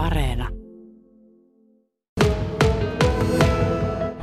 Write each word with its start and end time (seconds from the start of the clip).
Areena. 0.00 0.48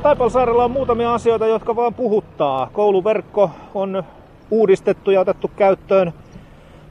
Taipalsaarella 0.02 0.64
on 0.64 0.70
muutamia 0.70 1.14
asioita, 1.14 1.46
jotka 1.46 1.76
vaan 1.76 1.94
puhuttaa. 1.94 2.70
Kouluverkko 2.72 3.50
on 3.74 4.02
uudistettu 4.50 5.10
ja 5.10 5.20
otettu 5.20 5.50
käyttöön 5.56 6.12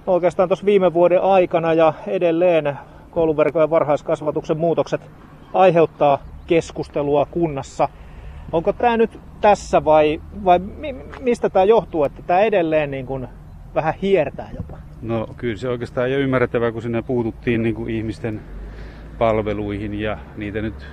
oikeastaan 0.08 0.50
tuossa 0.50 0.66
viime 0.66 0.94
vuoden 0.94 1.22
aikana 1.22 1.74
ja 1.74 1.94
edelleen 2.08 2.78
kouluverkon 3.12 3.62
ja 3.62 3.70
varhaiskasvatuksen 3.70 4.58
muutokset 4.58 5.02
aiheuttaa 5.54 6.20
keskustelua 6.48 7.28
kunnassa. 7.32 7.90
Onko 8.52 8.74
tämä 8.74 8.98
nyt 8.98 9.20
tässä 9.42 9.86
vai, 9.86 10.22
vai 10.46 10.60
mistä 11.20 11.50
tämä 11.50 11.66
johtuu, 11.66 12.04
että 12.04 12.22
tämä 12.28 12.40
edelleen 12.40 12.92
niin 12.92 13.06
kuin 13.06 13.28
vähän 13.76 13.94
hiertää 14.02 14.50
jopa? 14.56 14.78
No 15.02 15.28
kyllä 15.38 15.58
se 15.58 15.70
oikeastaan 15.70 16.12
jo 16.12 16.20
ymmärrettävää, 16.20 16.72
kun 16.72 16.82
sinne 16.82 17.02
puututtiin 17.02 17.64
niin 17.64 17.76
kuin 17.76 17.90
ihmisten 17.90 18.42
palveluihin 19.18 19.94
ja 19.94 20.18
niitä 20.38 20.62
nyt 20.62 20.88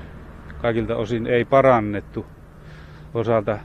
kaikilta 0.59 0.97
osin 0.97 1.27
ei 1.27 1.45
parannettu 1.45 2.27
osalta 3.15 3.59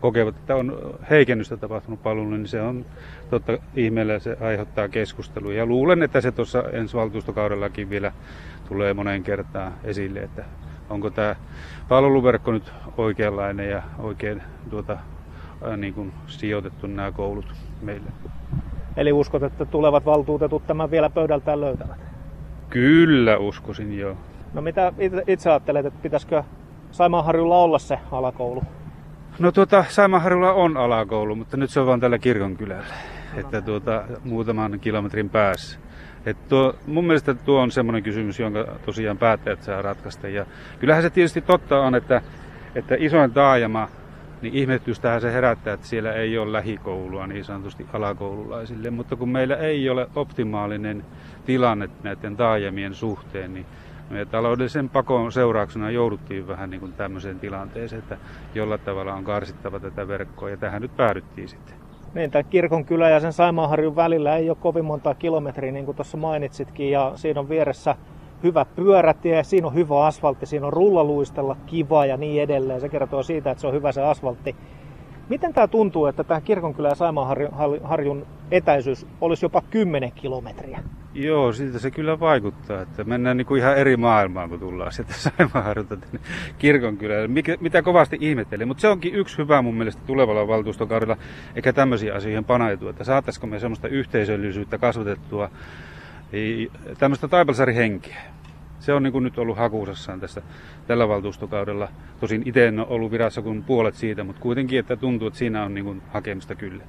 kokevat, 0.00 0.36
että 0.36 0.56
on 0.56 0.96
heikennystä 1.10 1.56
tapahtunut 1.56 2.02
palveluun, 2.02 2.30
niin 2.30 2.48
se 2.48 2.60
on 2.60 2.84
totta 3.30 3.58
ihmeellä 3.74 4.18
se 4.18 4.36
aiheuttaa 4.40 4.88
keskustelua. 4.88 5.52
Ja 5.52 5.66
luulen, 5.66 6.02
että 6.02 6.20
se 6.20 6.32
tuossa 6.32 6.64
ensi 6.72 6.96
valtuustokaudellakin 6.96 7.90
vielä 7.90 8.12
tulee 8.68 8.94
moneen 8.94 9.22
kertaan 9.22 9.72
esille, 9.84 10.20
että 10.20 10.44
onko 10.90 11.10
tämä 11.10 11.36
palveluverkko 11.88 12.52
nyt 12.52 12.72
oikeanlainen 12.96 13.70
ja 13.70 13.82
oikein 13.98 14.42
tuota, 14.70 14.98
niin 15.76 15.94
kuin 15.94 16.14
sijoitettu 16.26 16.86
nämä 16.86 17.12
koulut 17.12 17.54
meille. 17.80 18.10
Eli 18.96 19.12
uskot, 19.12 19.42
että 19.42 19.66
tulevat 19.66 20.04
valtuutetut 20.04 20.66
tämän 20.66 20.90
vielä 20.90 21.10
pöydältään 21.10 21.60
löytävät? 21.60 22.09
Kyllä 22.70 23.38
uskoisin, 23.38 23.98
joo. 23.98 24.16
No 24.54 24.62
mitä 24.62 24.92
itse 25.26 25.50
ajattelet, 25.50 25.86
että 25.86 26.02
pitäisikö 26.02 26.42
Saimaanharjulla 26.90 27.58
olla 27.58 27.78
se 27.78 27.98
alakoulu? 28.12 28.62
No 29.38 29.52
tuota, 29.52 29.84
Saimaanharjulla 29.88 30.52
on 30.52 30.76
alakoulu, 30.76 31.36
mutta 31.36 31.56
nyt 31.56 31.70
se 31.70 31.80
on 31.80 31.86
vain 31.86 32.00
tällä 32.00 32.18
kirkonkylällä. 32.18 32.94
Että 33.36 33.60
tuota, 33.60 34.04
muutaman 34.24 34.80
kilometrin 34.80 35.30
päässä. 35.30 35.78
Et 36.26 36.48
tuo, 36.48 36.74
mun 36.86 37.04
mielestä 37.04 37.34
tuo 37.34 37.60
on 37.60 37.70
semmoinen 37.70 38.02
kysymys, 38.02 38.40
jonka 38.40 38.66
tosiaan 38.86 39.18
päättäjät 39.18 39.62
saa 39.62 39.82
ratkaista. 39.82 40.28
Ja 40.28 40.46
kyllähän 40.78 41.02
se 41.02 41.10
tietysti 41.10 41.40
totta 41.40 41.80
on, 41.80 41.94
että, 41.94 42.22
että 42.74 42.96
isoin 42.98 43.32
taajama, 43.32 43.88
niin 44.42 44.54
ihmetystähän 44.54 45.20
se 45.20 45.32
herättää, 45.32 45.74
että 45.74 45.86
siellä 45.86 46.12
ei 46.12 46.38
ole 46.38 46.52
lähikoulua 46.52 47.26
niin 47.26 47.44
sanotusti 47.44 47.86
alakoululaisille. 47.92 48.90
Mutta 48.90 49.16
kun 49.16 49.28
meillä 49.28 49.56
ei 49.56 49.90
ole 49.90 50.08
optimaalinen 50.16 51.04
tilanne 51.46 51.88
näiden 52.02 52.36
taajamien 52.36 52.94
suhteen, 52.94 53.54
niin 53.54 53.66
me 54.10 54.24
taloudellisen 54.24 54.88
pakon 54.88 55.32
seurauksena 55.32 55.90
jouduttiin 55.90 56.48
vähän 56.48 56.70
niin 56.70 56.80
kuin 56.80 56.92
tämmöiseen 56.92 57.38
tilanteeseen, 57.38 58.02
että 58.02 58.16
jollain 58.54 58.80
tavalla 58.80 59.14
on 59.14 59.24
karsittava 59.24 59.80
tätä 59.80 60.08
verkkoa 60.08 60.50
ja 60.50 60.56
tähän 60.56 60.82
nyt 60.82 60.96
päädyttiin 60.96 61.48
sitten. 61.48 61.74
Niin, 62.14 62.30
tämän 62.30 62.44
kirkon 62.50 62.84
kylä 62.84 63.10
ja 63.10 63.20
sen 63.20 63.32
Saimaanharjun 63.32 63.96
välillä 63.96 64.36
ei 64.36 64.50
ole 64.50 64.56
kovin 64.60 64.84
monta 64.84 65.14
kilometriä, 65.14 65.72
niin 65.72 65.84
kuin 65.84 65.96
tuossa 65.96 66.16
mainitsitkin, 66.16 66.90
ja 66.90 67.12
siinä 67.14 67.40
on 67.40 67.48
vieressä 67.48 67.96
hyvä 68.42 68.64
pyörätie, 68.64 69.44
siinä 69.44 69.66
on 69.66 69.74
hyvä 69.74 70.06
asfaltti, 70.06 70.46
siinä 70.46 70.66
on 70.66 70.72
rullaluistella 70.72 71.56
kiva 71.66 72.06
ja 72.06 72.16
niin 72.16 72.42
edelleen. 72.42 72.80
Se 72.80 72.88
kertoo 72.88 73.22
siitä, 73.22 73.50
että 73.50 73.60
se 73.60 73.66
on 73.66 73.74
hyvä 73.74 73.92
se 73.92 74.02
asfaltti. 74.02 74.56
Miten 75.28 75.54
tämä 75.54 75.68
tuntuu, 75.68 76.06
että 76.06 76.24
tämä 76.24 76.40
kirkonkylä 76.40 76.88
ja 76.88 76.94
Saimaanharjun 76.94 78.26
etäisyys 78.50 79.06
olisi 79.20 79.44
jopa 79.44 79.62
10 79.70 80.12
kilometriä? 80.12 80.82
Joo, 81.14 81.52
siitä 81.52 81.78
se 81.78 81.90
kyllä 81.90 82.20
vaikuttaa, 82.20 82.82
että 82.82 83.04
mennään 83.04 83.36
niin 83.36 83.46
kuin 83.46 83.60
ihan 83.60 83.76
eri 83.76 83.96
maailmaan, 83.96 84.48
kun 84.48 84.60
tullaan 84.60 84.92
sieltä 84.92 85.12
Saimaanharjulta 85.38 85.96
tänne 85.96 86.20
kirkonkylälle, 86.58 87.28
Mikä, 87.28 87.56
mitä 87.60 87.82
kovasti 87.82 88.16
ihmettelin. 88.20 88.68
Mutta 88.68 88.80
se 88.80 88.88
onkin 88.88 89.14
yksi 89.14 89.38
hyvä 89.38 89.62
mun 89.62 89.74
mielestä 89.74 90.02
tulevalla 90.06 90.48
valtuustokaudella, 90.48 91.16
eikä 91.56 91.72
tämmöisiä 91.72 92.14
asioihin 92.14 92.44
panaitua, 92.44 92.90
että 92.90 93.04
saattaisiko 93.04 93.46
me 93.46 93.58
semmoista 93.58 93.88
yhteisöllisyyttä 93.88 94.78
kasvatettua, 94.78 95.50
tämmöistä 96.98 97.28
taipalsarihenkeä. 97.28 98.16
Se 98.80 98.92
on 98.92 99.02
niin 99.02 99.12
kuin 99.12 99.24
nyt 99.24 99.38
ollut 99.38 99.58
hakuusassaan 99.58 100.20
tässä 100.20 100.42
tällä 100.86 101.08
valtuustokaudella. 101.08 101.88
Tosin 102.20 102.42
itse 102.44 102.68
en 102.68 102.78
ole 102.78 102.88
ollut 102.90 103.10
virassa 103.10 103.42
kuin 103.42 103.62
puolet 103.62 103.94
siitä, 103.94 104.24
mutta 104.24 104.42
kuitenkin, 104.42 104.78
että 104.78 104.96
tuntuu, 104.96 105.28
että 105.28 105.38
siinä 105.38 105.64
on 105.64 105.74
niin 105.74 105.84
kuin 105.84 106.02
hakemista 106.12 106.54
kyllä. 106.54 106.84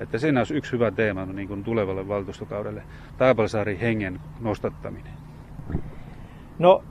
Että 0.00 0.18
siinä 0.18 0.40
olisi 0.40 0.54
yksi 0.54 0.72
hyvä 0.72 0.90
teema 0.90 1.26
niin 1.26 1.48
kuin 1.48 1.64
tulevalle 1.64 2.08
valtuustokaudelle, 2.08 2.82
Taipalsaari 3.18 3.78
hengen 3.80 4.20
nostattaminen. 4.40 5.12
No 6.58 6.82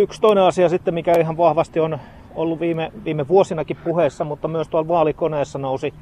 yksi 0.00 0.20
toinen 0.20 0.44
asia 0.44 0.68
sitten, 0.68 0.94
mikä 0.94 1.12
ihan 1.12 1.36
vahvasti 1.36 1.80
on 1.80 1.98
ollut 2.34 2.60
viime, 2.60 2.92
viime 3.04 3.28
vuosinakin 3.28 3.76
puheessa, 3.84 4.24
mutta 4.24 4.48
myös 4.48 4.68
tuolla 4.68 4.88
vaalikoneessa 4.88 5.58
nousi 5.58 5.94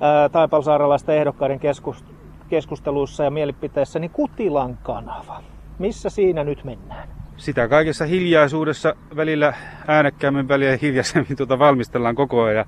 ää, 0.00 0.28
Taipalsaarelaisten 0.28 1.16
ehdokkaiden 1.16 1.60
keskus, 1.60 2.04
keskusteluissa 2.48 3.24
ja 3.24 3.30
mielipiteissä, 3.30 3.98
niin 3.98 4.10
Kutilan 4.10 4.78
kanava. 4.82 5.42
Missä 5.78 6.10
siinä 6.10 6.44
nyt 6.44 6.64
mennään? 6.64 7.08
sitä 7.36 7.68
kaikessa 7.68 8.04
hiljaisuudessa 8.04 8.94
välillä 9.16 9.54
äänekkäämmin 9.88 10.48
väliä 10.48 10.78
hiljaisemmin 10.82 11.36
tuota 11.36 11.58
valmistellaan 11.58 12.14
koko 12.14 12.42
ajan. 12.42 12.64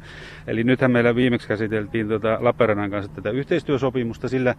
Eli 0.47 0.65
nythän 0.65 0.91
meillä 0.91 1.15
viimeksi 1.15 1.49
käsiteltiin 1.49 2.09
tuota 2.09 2.39
Lappeenrannan 2.41 2.91
kanssa 2.91 3.13
tätä 3.13 3.31
yhteistyösopimusta, 3.31 4.29
sillä 4.29 4.55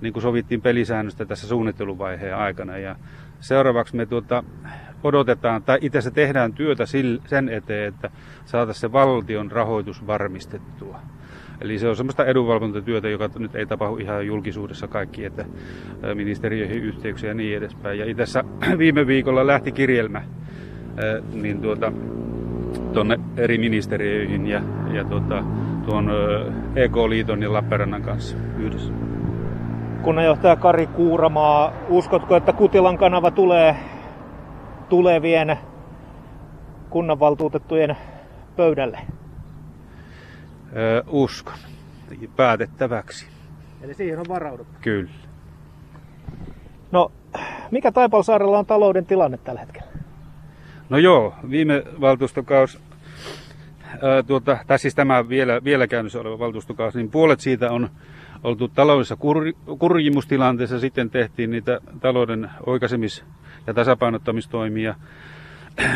niin 0.00 0.12
kuin 0.12 0.22
sovittiin 0.22 0.62
pelisäännöstä 0.62 1.24
tässä 1.24 1.46
suunnitteluvaiheen 1.46 2.36
aikana. 2.36 2.78
Ja 2.78 2.96
seuraavaksi 3.40 3.96
me 3.96 4.06
tuota, 4.06 4.44
odotetaan, 5.04 5.62
tai 5.62 5.78
itse 5.80 5.98
asiassa 5.98 6.14
tehdään 6.14 6.52
työtä 6.52 6.84
sen 7.26 7.48
eteen, 7.48 7.88
että 7.88 8.10
saataisiin 8.44 8.80
se 8.80 8.92
valtion 8.92 9.52
rahoitus 9.52 10.06
varmistettua. 10.06 11.00
Eli 11.62 11.78
se 11.78 11.88
on 11.88 11.96
semmoista 11.96 12.24
edunvalvontatyötä, 12.24 13.08
joka 13.08 13.30
nyt 13.38 13.54
ei 13.54 13.66
tapahdu 13.66 13.96
ihan 13.96 14.26
julkisuudessa 14.26 14.88
kaikki, 14.88 15.24
että 15.24 15.44
ministeriöihin 16.14 16.82
yhteyksiä 16.82 17.30
ja 17.30 17.34
niin 17.34 17.56
edespäin. 17.56 17.98
Ja 17.98 18.04
itse 18.04 18.24
viime 18.78 19.06
viikolla 19.06 19.46
lähti 19.46 19.72
kirjelmä 19.72 20.22
niin 21.34 21.60
tuota, 21.60 21.92
tuonne 22.92 23.20
eri 23.36 23.58
ministeriöihin 23.58 24.46
ja, 24.46 24.60
ja 24.92 25.04
tuota, 25.04 25.44
tuon 25.86 26.10
EK-liiton 26.76 27.42
ja 27.42 27.52
Lappeenrannan 27.52 28.02
kanssa 28.02 28.36
yhdessä. 28.58 28.92
Kunnanjohtaja 30.02 30.56
Kari 30.56 30.86
Kuuramaa, 30.86 31.72
uskotko, 31.88 32.36
että 32.36 32.52
Kutilan 32.52 32.98
kanava 32.98 33.30
tulee 33.30 33.76
tulevien 34.88 35.58
kunnanvaltuutettujen 36.90 37.96
pöydälle? 38.56 38.98
Uskon 41.06 41.54
päätettäväksi. 42.36 43.26
Eli 43.82 43.94
siihen 43.94 44.18
on 44.18 44.26
varauduttu? 44.28 44.78
Kyllä. 44.80 45.10
No, 46.92 47.12
mikä 47.70 47.92
Taipalsaarella 47.92 48.58
on 48.58 48.66
talouden 48.66 49.06
tilanne 49.06 49.38
tällä 49.38 49.60
hetkellä? 49.60 49.92
No 50.88 50.98
joo, 50.98 51.34
viime 51.50 51.82
valtuustokaus, 52.00 52.80
ää, 54.02 54.22
tuota, 54.22 54.58
tai 54.66 54.78
siis 54.78 54.94
tämä 54.94 55.28
vielä, 55.28 55.64
vielä 55.64 55.86
käynnissä 55.86 56.20
oleva 56.20 56.38
valtuustokaus, 56.38 56.94
niin 56.94 57.10
puolet 57.10 57.40
siitä 57.40 57.70
on 57.70 57.90
oltu 58.44 58.68
taloudellisessa 58.68 59.16
kur, 59.16 59.44
kurjimustilanteessa. 59.78 60.80
Sitten 60.80 61.10
tehtiin 61.10 61.50
niitä 61.50 61.80
talouden 62.00 62.50
oikaisemis- 62.66 63.24
ja 63.66 63.74
tasapainottamistoimia. 63.74 64.94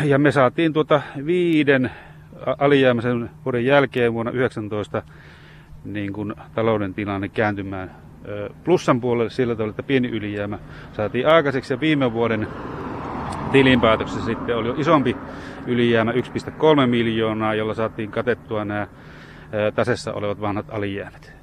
Ja 0.03 0.19
me 0.19 0.31
saatiin 0.31 0.73
tuota 0.73 1.01
viiden 1.25 1.91
alijäämäisen 2.57 3.29
vuoden 3.45 3.65
jälkeen 3.65 4.13
vuonna 4.13 4.31
19 4.31 5.03
niin 5.85 6.13
kuin 6.13 6.35
talouden 6.55 6.93
tilanne 6.93 7.29
kääntymään 7.29 7.91
plussan 8.63 9.01
puolelle 9.01 9.29
sillä 9.29 9.55
tavalla, 9.55 9.69
että 9.69 9.83
pieni 9.83 10.07
ylijäämä 10.07 10.59
saatiin 10.93 11.27
aikaiseksi 11.27 11.73
ja 11.73 11.79
viime 11.79 12.13
vuoden 12.13 12.47
tilinpäätöksessä 13.51 14.25
sitten 14.25 14.57
oli 14.57 14.67
jo 14.67 14.75
isompi 14.77 15.17
ylijäämä 15.67 16.11
1,3 16.11 16.17
miljoonaa, 16.87 17.55
jolla 17.55 17.73
saatiin 17.73 18.11
katettua 18.11 18.65
nämä 18.65 18.87
tasessa 19.75 20.13
olevat 20.13 20.41
vanhat 20.41 20.65
alijäämät. 20.69 21.33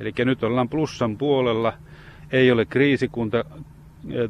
Eli 0.00 0.12
nyt 0.24 0.42
ollaan 0.42 0.68
plussan 0.68 1.16
puolella, 1.16 1.72
ei 2.32 2.52
ole 2.52 2.64
kriisikunta 2.64 3.44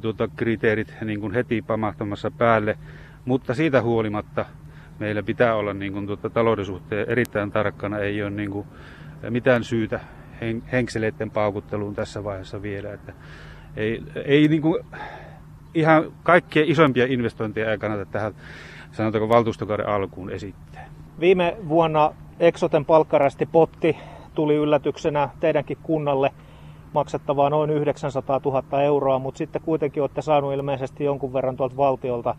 tuota, 0.00 0.28
kriteerit 0.36 0.94
niin 1.04 1.20
kuin 1.20 1.32
heti 1.32 1.62
pamahtamassa 1.62 2.30
päälle, 2.30 2.78
mutta 3.24 3.54
siitä 3.54 3.82
huolimatta 3.82 4.44
meillä 4.98 5.22
pitää 5.22 5.54
olla 5.54 5.74
niin 5.74 5.92
kuin, 5.92 6.06
tuota, 6.06 6.30
talouden 6.30 6.64
suhteen 6.64 7.10
erittäin 7.10 7.50
tarkkana. 7.50 7.98
Ei 7.98 8.22
ole 8.22 8.30
niin 8.30 8.50
kuin, 8.50 8.66
mitään 9.30 9.64
syytä 9.64 10.00
hen, 10.40 10.62
henkseleiden 10.72 11.30
paukutteluun 11.30 11.94
tässä 11.94 12.24
vaiheessa 12.24 12.62
vielä. 12.62 12.92
Että 12.92 13.12
ei 13.76 14.02
ei 14.24 14.48
niin 14.48 14.62
kuin, 14.62 14.84
ihan 15.74 16.12
kaikkia 16.22 16.62
isompia 16.66 17.06
investointeja 17.08 17.70
ei 17.70 17.78
kannata 17.78 18.06
tähän 18.06 18.34
sanotaanko 18.92 19.28
valtuustokauden 19.28 19.88
alkuun 19.88 20.30
esittää. 20.30 20.88
Viime 21.20 21.56
vuonna 21.68 22.12
Exoten 22.40 22.84
palkkarasti 22.84 23.46
potti 23.46 23.96
tuli 24.34 24.54
yllätyksenä 24.54 25.28
teidänkin 25.40 25.78
kunnalle. 25.82 26.30
maksettavaa 26.92 27.50
noin 27.50 27.70
900 27.70 28.40
000 28.44 28.82
euroa, 28.82 29.18
mutta 29.18 29.38
sitten 29.38 29.62
kuitenkin 29.62 30.02
olette 30.02 30.22
saanut 30.22 30.54
ilmeisesti 30.54 31.04
jonkun 31.04 31.32
verran 31.32 31.56
tuolta 31.56 31.76
valtiolta 31.76 32.34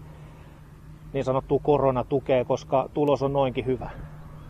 niin 1.13 1.23
sanottua 1.23 1.59
koronatukea, 1.63 2.45
koska 2.45 2.89
tulos 2.93 3.21
on 3.21 3.33
noinkin 3.33 3.65
hyvä. 3.65 3.89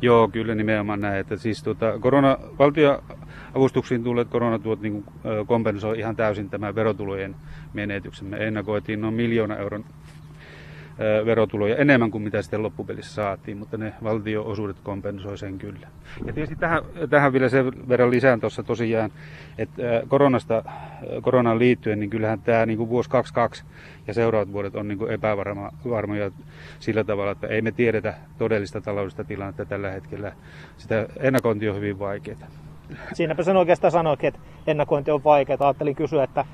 Joo, 0.02 0.28
kyllä 0.28 0.56
nimenomaan 0.56 1.02
näin. 1.02 1.20
Että 1.20 1.38
siis 1.38 1.64
tuota, 1.64 2.00
korona, 2.00 2.38
valtioavustuksiin 2.60 4.04
tulleet 4.04 4.30
koronatuot 4.30 4.82
niin 4.82 5.04
kompensoi 5.48 6.00
ihan 6.00 6.16
täysin 6.16 6.50
tämän 6.50 6.76
verotulojen 6.76 7.36
menetyksen. 7.74 8.28
Me 8.28 8.48
ennakoitiin 8.48 9.02
noin 9.02 9.14
miljoona 9.14 9.56
euron 9.56 9.86
verotuloja 11.26 11.76
enemmän 11.76 12.12
kuin 12.12 12.22
mitä 12.22 12.42
sitten 12.42 12.64
loppupelissä 12.64 13.14
saatiin, 13.14 13.58
mutta 13.58 13.78
ne 13.78 13.94
valtioosuudet 14.04 14.78
kompensoi 14.84 15.38
sen 15.38 15.58
kyllä. 15.58 15.88
Ja 16.26 16.34
tietysti 16.34 16.56
tähän, 16.56 16.84
tähän 17.10 17.34
vielä 17.34 17.50
sen 17.50 17.88
verran 17.90 18.12
lisään 18.12 18.40
tuossa 18.40 18.64
tosiaan, 18.64 19.12
että 19.58 19.82
koronasta, 20.08 20.64
koronaan 21.22 21.60
liittyen, 21.60 22.00
niin 22.00 22.10
kyllähän 22.10 22.42
tämä 22.42 22.66
niin 22.66 22.78
kuin 22.78 22.90
vuosi 22.90 23.10
22 23.10 23.64
ja 24.08 24.14
seuraavat 24.14 24.54
vuodet 24.54 24.76
on 24.76 24.88
niin 24.88 24.98
kuin 24.98 25.12
epävarmoja 25.12 26.32
sillä 26.80 27.04
tavalla, 27.04 27.32
että 27.32 27.48
ei 27.48 27.62
me 27.62 27.72
tiedetä 27.72 28.14
todellista 28.38 28.82
taloudellista 28.82 29.24
tilannetta 29.24 29.66
tällä 29.66 29.92
hetkellä. 29.92 30.32
Sitä 30.78 31.08
ennakointi 31.20 31.70
on 31.70 31.76
hyvin 31.76 32.00
vaikeaa. 32.00 32.38
Siinäpä 33.14 33.44
sen 33.44 33.58
oikeastaan 33.58 33.92
sanoikin, 33.92 34.28
että 34.28 34.40
ennakointi 34.68 35.12
on 35.12 35.24
vaikeaa. 35.24 35.58
Ajattelin 35.60 35.96
kysyä, 35.96 36.24
että 36.24 36.46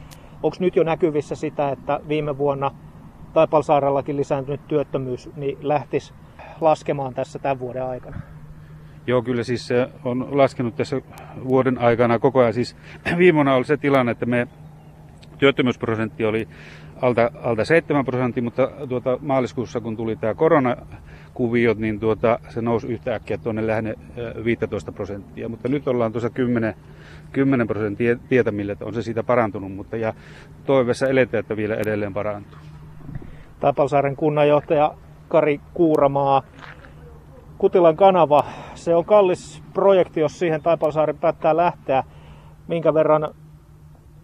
onko 0.44 0.58
nyt 0.60 0.76
jo 0.76 0.84
näkyvissä 0.84 1.36
sitä, 1.36 1.70
että 1.70 2.00
viime 2.08 2.38
vuonna 2.38 2.72
Taipalsaarellakin 3.34 4.18
lisääntynyt 4.18 4.68
työttömyys 4.68 5.30
niin 5.36 5.58
lähtisi 5.62 6.14
laskemaan 6.62 7.14
tässä 7.14 7.40
tämän 7.40 7.60
vuoden 7.60 7.86
aikana? 7.86 8.22
Joo, 9.08 9.22
kyllä 9.22 9.44
siis 9.44 9.68
se 9.68 9.90
on 10.06 10.38
laskenut 10.38 10.76
tässä 10.76 11.02
vuoden 11.48 11.78
aikana 11.78 12.20
koko 12.20 12.40
ajan. 12.40 12.54
Siis 12.54 12.76
viime 13.18 13.36
vuonna 13.36 13.56
oli 13.56 13.66
se 13.66 13.78
tilanne, 13.78 14.12
että 14.12 14.26
me 14.26 14.48
työttömyysprosentti 15.38 16.26
oli 16.26 16.48
alta, 17.02 17.32
alta 17.44 17.66
7 17.66 18.06
prosenttia, 18.06 18.44
mutta 18.44 18.72
tuota, 18.90 19.18
maaliskuussa 19.22 19.82
kun 19.82 19.98
tuli 19.98 20.16
tämä 20.16 20.34
koronakuviot, 20.34 21.78
niin 21.78 22.00
tuota, 22.00 22.40
se 22.50 22.62
nousi 22.62 22.88
yhtäkkiä 22.88 23.38
tuonne 23.38 23.68
lähde 23.68 23.96
15 24.44 24.92
prosenttia. 24.92 25.50
Mutta 25.50 25.70
nyt 25.70 25.88
ollaan 25.88 26.12
tuossa 26.12 26.30
10, 26.30 26.74
10 27.32 27.68
prosenttia 27.68 28.16
tietämillä, 28.30 28.74
että 28.74 28.86
on 28.86 28.94
se 28.94 29.02
siitä 29.02 29.24
parantunut, 29.24 29.72
mutta 29.72 29.98
ja 29.98 30.14
toiveessa 30.66 31.08
eletään, 31.08 31.40
että 31.40 31.58
vielä 31.58 31.76
edelleen 31.76 32.14
parantuu. 32.14 32.60
Tapalsaaren 33.64 34.16
kunnanjohtaja 34.16 34.94
Kari 35.28 35.62
Kuuramaa. 35.74 36.44
Kutilan 37.58 37.96
kanava, 37.96 38.44
se 38.76 38.96
on 38.96 39.06
kallis 39.06 39.64
projekti, 39.74 40.20
jos 40.20 40.40
siihen 40.40 40.62
Taipalsaari 40.62 41.14
päättää 41.14 41.58
lähteä. 41.58 42.04
Minkä 42.68 42.94
verran 42.94 43.36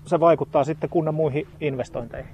se 0.06 0.20
vaikuttaa 0.20 0.64
sitten 0.64 0.90
kunnan 0.90 1.16
muihin 1.16 1.48
investointeihin? 1.62 2.32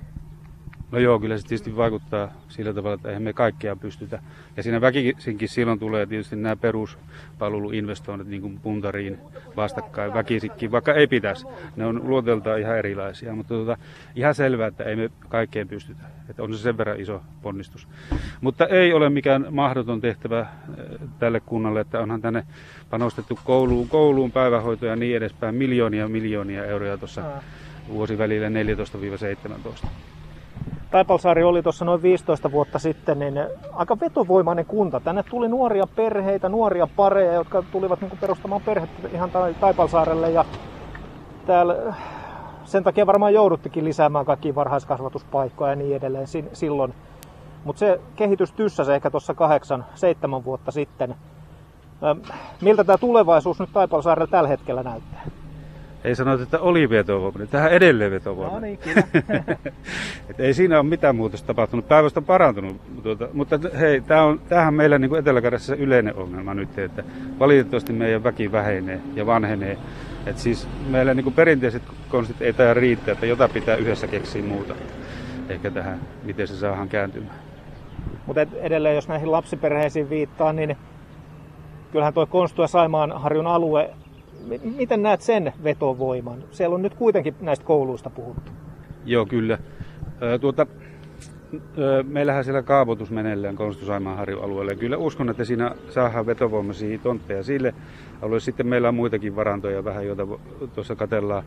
No 0.96 1.02
joo, 1.02 1.20
kyllä 1.20 1.38
se 1.38 1.48
tietysti 1.48 1.76
vaikuttaa 1.76 2.32
sillä 2.50 2.74
tavalla, 2.74 2.96
että 2.96 3.10
eihän 3.10 3.24
me 3.24 3.34
kaikkea 3.34 3.76
pystytä. 3.76 4.20
Ja 4.58 4.64
siinä 4.64 4.82
väkisinkin 4.82 5.50
silloin 5.50 5.80
tulee 5.80 6.06
tietysti 6.06 6.36
nämä 6.36 6.56
peruspalveluinvestoinnit 6.56 8.28
niin 8.28 8.42
kuin 8.42 8.60
puntariin 8.60 9.18
vastakkain 9.56 10.14
väkisinkin, 10.14 10.72
vaikka 10.72 10.94
ei 10.94 11.08
pitäisi. 11.08 11.46
Ne 11.76 11.86
on 11.86 12.10
luoteltaan 12.10 12.60
ihan 12.60 12.78
erilaisia, 12.78 13.36
mutta 13.36 13.54
tuota, 13.54 13.78
ihan 14.16 14.36
selvää, 14.36 14.68
että 14.68 14.84
ei 14.84 14.96
me 14.96 15.10
kaikkeen 15.30 15.68
pystytä. 15.68 16.04
Että 16.30 16.44
on 16.44 16.54
se 16.54 16.62
sen 16.62 16.78
verran 16.78 17.00
iso 17.00 17.22
ponnistus. 17.42 17.88
Mutta 18.42 18.66
ei 18.66 18.94
ole 18.94 19.10
mikään 19.10 19.48
mahdoton 19.50 20.02
tehtävä 20.02 20.40
eh, 20.40 20.48
tälle 21.20 21.40
kunnalle, 21.40 21.80
että 21.80 22.00
onhan 22.00 22.22
tänne 22.22 22.44
panostettu 22.90 23.40
kouluun, 23.44 23.90
kouluun 23.90 24.32
päivähoitoja 24.32 24.92
ja 24.92 24.96
niin 24.96 25.18
edespäin 25.18 25.56
miljoonia 25.56 26.08
miljoonia 26.08 26.66
euroja 26.66 26.98
tuossa 26.98 27.22
vuosivälillä 27.90 28.48
14-17. 29.84 29.88
Taipalsaari 30.92 31.44
oli 31.44 31.64
tuossa 31.64 31.86
noin 31.86 32.02
15 32.02 32.52
vuotta 32.52 32.80
sitten 32.80 33.20
niin 33.20 33.34
aika 33.74 34.00
vetovoimainen 34.00 34.66
kunta. 34.66 35.00
Tänne 35.00 35.24
tuli 35.24 35.48
nuoria 35.48 35.88
perheitä, 35.96 36.50
nuoria 36.50 36.88
pareja, 36.96 37.34
jotka 37.34 37.64
tulivat 37.72 38.02
niin 38.02 38.18
perustamaan 38.22 38.62
perhettä 38.62 39.08
ihan 39.14 39.32
Taipalsaarelle. 39.60 40.32
Ja 40.32 40.46
täällä 41.46 41.76
sen 42.64 42.84
takia 42.84 43.06
varmaan 43.06 43.34
jouduttikin 43.34 43.86
lisäämään 43.86 44.26
kaikki 44.26 44.56
varhaiskasvatuspaikkoja 44.56 45.70
ja 45.70 45.76
niin 45.76 45.96
edelleen 45.96 46.28
silloin. 46.54 46.94
Mutta 47.64 47.80
se 47.80 48.02
kehitys 48.16 48.52
tyssäsi 48.52 48.94
ehkä 48.94 49.12
tuossa 49.12 49.34
kahdeksan, 49.34 49.86
seitsemän 49.96 50.46
vuotta 50.46 50.72
sitten. 50.72 51.16
Miltä 52.62 52.84
tämä 52.84 52.98
tulevaisuus 52.98 53.60
nyt 53.60 53.74
Taipalsaarella 53.74 54.28
tällä 54.28 54.50
hetkellä 54.50 54.84
näyttää? 54.84 55.22
Ei 56.06 56.16
sanota, 56.16 56.44
että 56.44 56.60
oli 56.60 56.90
vetovoimainen, 56.90 57.48
tähän 57.48 57.72
edelleen 57.72 58.12
vetovoimainen. 58.12 58.62
No 58.62 58.68
niin, 58.68 58.78
kyllä. 58.78 59.44
Et 60.30 60.40
ei 60.40 60.54
siinä 60.54 60.80
ole 60.80 60.90
mitään 60.90 61.16
muutosta 61.16 61.48
tapahtunut. 61.48 61.88
Päivästä 61.88 62.20
on 62.20 62.26
parantunut. 62.26 63.04
Tuota, 63.04 63.28
mutta 63.34 63.60
hei, 63.80 64.02
tämä 64.02 64.24
on, 64.24 64.42
tämähän 64.50 64.74
meillä 64.74 64.98
niin 64.98 65.16
etelä 65.16 65.58
se 65.58 65.76
yleinen 65.76 66.16
ongelma 66.16 66.54
nyt, 66.54 66.80
että 66.80 67.04
valitettavasti 67.40 67.94
meidän 67.94 68.24
väki 68.24 68.52
vähenee 68.52 69.00
ja 69.16 69.26
vanhenee. 69.26 69.78
Et 70.26 70.38
siis 70.38 70.68
meillä 70.90 71.14
niin 71.14 71.34
perinteiset 71.34 71.84
konstit 72.10 72.42
ei 72.42 72.54
tämä 72.54 72.74
riittää, 72.74 73.12
että 73.12 73.26
jota 73.26 73.50
pitää 73.50 73.76
yhdessä 73.76 74.08
keksiä 74.08 74.44
muuta. 74.44 74.74
Ehkä 75.50 75.72
tähän, 75.72 76.00
miten 76.24 76.48
se 76.48 76.56
saadaan 76.56 76.90
kääntymään. 76.90 77.36
Mutta 78.26 78.42
edelleen, 78.42 78.96
jos 78.96 79.08
näihin 79.08 79.32
lapsiperheisiin 79.32 80.10
viittaa, 80.10 80.54
niin 80.54 80.78
kyllähän 81.92 82.14
tuo 82.14 82.26
Konstu 82.26 82.62
ja 82.62 82.68
Saimaanharjun 82.68 83.48
alue 83.48 83.90
miten 84.78 85.04
näet 85.04 85.22
sen 85.22 85.54
vetovoiman? 85.64 86.44
Siellä 86.52 86.76
on 86.76 86.82
nyt 86.82 86.94
kuitenkin 86.94 87.36
näistä 87.42 87.66
kouluista 87.66 88.10
puhuttu. 88.10 88.52
Joo, 89.06 89.26
kyllä. 89.26 89.58
Tuota, 90.42 90.68
meillähän 92.08 92.44
siellä 92.44 92.62
kaavoitus 92.62 93.12
meneillään 93.12 93.56
Kontusaimaan 93.56 94.30
alueelle. 94.44 94.76
Kyllä 94.76 94.98
uskon, 94.98 95.30
että 95.30 95.46
siinä 95.46 95.76
saadaan 95.90 96.26
vetovoimaisia 96.26 97.00
tontteja 97.00 97.44
sille 97.44 97.74
alueelle. 98.22 98.40
Sitten 98.40 98.68
meillä 98.68 98.88
on 98.88 98.96
muitakin 98.96 99.36
varantoja 99.36 99.84
vähän, 99.84 100.06
joita 100.06 100.28
tuossa 100.76 100.96
katellaan 100.96 101.44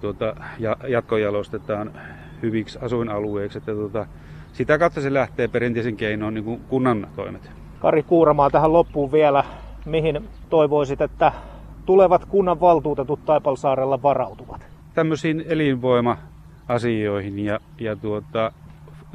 tuota, 0.00 0.36
ja 0.58 0.76
jatkojalostetaan 0.88 1.92
hyviksi 2.42 2.78
asuinalueiksi. 2.82 3.58
Että 3.58 3.72
tuota, 3.72 4.06
sitä 4.52 4.78
kautta 4.78 5.00
se 5.00 5.14
lähtee 5.14 5.48
perinteisen 5.48 5.96
keinoin 5.96 6.34
niin 6.34 6.44
kuin 6.44 6.60
kunnan 6.68 7.08
toimet. 7.16 7.50
Kari 7.80 8.02
Kuuramaa 8.02 8.50
tähän 8.50 8.72
loppuun 8.72 9.12
vielä. 9.12 9.44
Mihin 9.84 10.28
toivoisit, 10.50 11.00
että 11.00 11.32
tulevat 11.88 12.24
kunnan 12.24 12.60
valtuutetut 12.60 13.24
Taipalsaarella 13.24 14.02
varautuvat? 14.02 14.66
Tämmöisiin 14.94 15.44
elinvoima-asioihin 15.46 17.38
ja, 17.38 17.60
ja 17.80 17.96
tuota, 17.96 18.52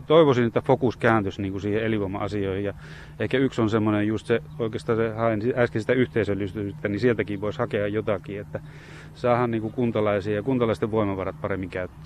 toivoisin, 0.07 0.45
että 0.45 0.61
fokus 0.61 0.97
kääntyisi 0.97 1.41
niin 1.41 1.51
kuin 1.51 1.61
siihen 1.61 1.83
elinvoima-asioihin. 1.83 2.63
Ja 2.63 2.73
ehkä 3.19 3.37
yksi 3.37 3.61
on 3.61 3.69
semmoinen 3.69 4.07
just 4.07 4.27
se, 4.27 4.41
oikeastaan 4.59 4.97
se 4.97 5.09
hain 5.09 5.53
äsken 5.55 5.81
sitä 5.81 5.93
yhteisöllisyyttä, 5.93 6.87
niin 6.87 6.99
sieltäkin 6.99 7.41
voisi 7.41 7.59
hakea 7.59 7.87
jotakin, 7.87 8.39
että 8.39 8.59
saadaan 9.13 9.51
niin 9.51 9.61
kuin 9.61 9.73
kuntalaisia 9.73 10.35
ja 10.35 10.43
kuntalaisten 10.43 10.91
voimavarat 10.91 11.35
paremmin 11.41 11.69
käyttöön. 11.69 12.01